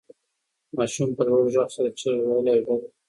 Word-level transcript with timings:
ماشوم 0.77 1.09
په 1.17 1.23
لوړ 1.27 1.43
غږ 1.55 1.69
سره 1.75 1.89
چیغې 1.99 2.21
وهلې 2.25 2.55
او 2.69 2.75
ژړل 2.79 2.83
یې. 2.89 2.89